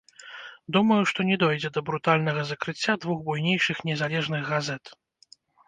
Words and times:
Думаю, 0.77 0.97
што 1.11 1.19
не 1.29 1.37
дойдзе 1.43 1.69
да 1.75 1.83
брутальнага 1.91 2.41
закрыцця 2.53 2.97
двух 3.05 3.23
буйнейшых 3.29 3.87
незалежных 3.93 4.51
газет. 4.51 4.83